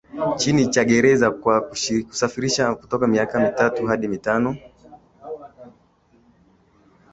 [0.39, 1.61] chini cha gerezani kwa
[2.09, 4.57] kusafirisha kutoka miaka mitatu hadi mitano